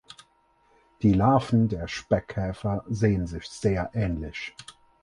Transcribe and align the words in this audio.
Die 1.03 1.13
Larven 1.13 1.67
der 1.69 1.87
Speckkäfer 1.87 2.83
sehen 2.89 3.27
sich 3.27 3.45
sehr 3.47 3.91
ähnlich. 3.93 4.55